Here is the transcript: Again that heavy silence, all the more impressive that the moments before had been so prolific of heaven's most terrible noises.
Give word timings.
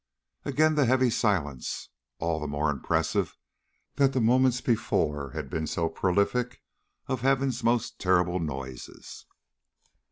Again 0.45 0.73
that 0.81 0.87
heavy 0.87 1.11
silence, 1.11 1.89
all 2.17 2.39
the 2.39 2.47
more 2.47 2.71
impressive 2.71 3.37
that 3.97 4.13
the 4.13 4.19
moments 4.19 4.59
before 4.59 5.29
had 5.33 5.47
been 5.47 5.67
so 5.67 5.89
prolific 5.89 6.63
of 7.05 7.21
heaven's 7.21 7.63
most 7.63 7.99
terrible 7.99 8.39
noises. 8.39 9.27